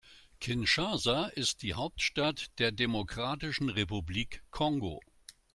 Kinshasa 0.39 1.27
ist 1.27 1.61
die 1.61 1.75
Hauptstadt 1.75 2.47
der 2.57 2.71
Demokratischen 2.71 3.69
Republik 3.69 4.41
Kongo. 4.49 4.99